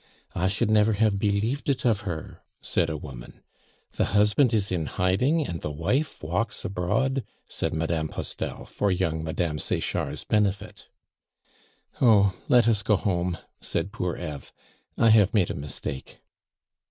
"I 0.33 0.47
should 0.47 0.71
never 0.71 0.93
have 0.93 1.19
believed 1.19 1.69
it 1.69 1.85
of 1.85 1.99
her," 1.99 2.41
said 2.59 2.89
a 2.89 2.97
woman. 2.97 3.43
"The 3.91 4.05
husband 4.17 4.51
is 4.51 4.71
in 4.71 4.87
hiding, 4.87 5.45
and 5.47 5.61
the 5.61 5.69
wife 5.69 6.23
walks 6.23 6.65
abroad," 6.65 7.23
said 7.47 7.71
Mme. 7.71 8.07
Postel 8.07 8.65
for 8.65 8.89
young 8.89 9.23
Mme. 9.23 9.59
Sechard's 9.59 10.23
benefit. 10.23 10.87
"Oh, 12.01 12.33
let 12.47 12.67
us 12.67 12.81
go 12.81 12.95
home," 12.95 13.37
said 13.59 13.91
poor 13.91 14.17
Eve; 14.17 14.51
"I 14.97 15.11
have 15.11 15.35
made 15.35 15.51
a 15.51 15.53
mistake." 15.53 16.19